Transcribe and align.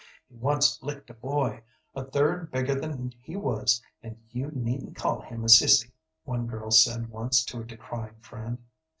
"He 0.27 0.35
once 0.35 0.81
licked 0.81 1.11
a 1.11 1.13
boy 1.13 1.61
a 1.93 2.03
third 2.03 2.49
bigger 2.49 2.73
than 2.73 3.13
he 3.21 3.35
was, 3.35 3.83
and 4.01 4.17
you 4.31 4.47
needn't 4.49 4.95
call 4.95 5.21
him 5.21 5.43
sissy," 5.43 5.91
one 6.23 6.47
girl 6.47 6.71
said 6.71 7.09
once 7.09 7.45
to 7.45 7.61
a 7.61 7.65
decrying 7.65 8.15
friend. 8.19 8.57